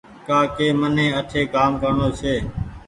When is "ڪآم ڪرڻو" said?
1.53-2.07